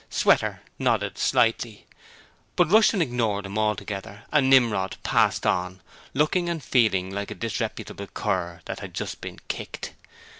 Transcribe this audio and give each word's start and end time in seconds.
Sweater 0.09 0.61
nodded 0.79 1.19
slightly, 1.19 1.85
but 2.55 2.71
Rushton 2.71 3.03
ignored 3.03 3.45
him 3.45 3.59
altogether 3.59 4.23
and 4.31 4.49
Nimrod 4.49 4.97
passed 5.03 5.45
on 5.45 5.79
looking 6.15 6.49
and 6.49 6.63
feeling 6.63 7.11
like 7.11 7.29
a 7.29 7.35
disreputable 7.35 8.07
cur 8.07 8.61
that 8.65 8.79
had 8.79 8.95
just 8.95 9.21
been 9.21 9.37
kicked. 9.47 9.93